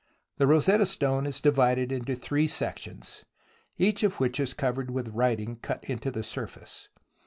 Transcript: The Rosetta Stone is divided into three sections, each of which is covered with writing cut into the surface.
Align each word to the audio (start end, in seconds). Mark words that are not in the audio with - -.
The 0.37 0.47
Rosetta 0.47 0.87
Stone 0.87 1.27
is 1.27 1.41
divided 1.41 1.91
into 1.91 2.15
three 2.15 2.47
sections, 2.47 3.23
each 3.77 4.01
of 4.01 4.19
which 4.19 4.39
is 4.39 4.55
covered 4.55 4.89
with 4.89 5.09
writing 5.13 5.57
cut 5.57 5.83
into 5.83 6.09
the 6.09 6.23
surface. 6.23 6.89